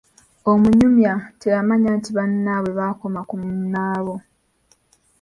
[0.51, 4.15] Omunyumya teyamanya nti bannaabwe baakoma ku munaabo.